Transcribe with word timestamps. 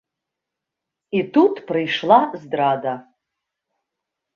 І 1.19 1.21
тут 1.37 1.53
прыйшла 1.69 2.21
здрада. 2.43 2.99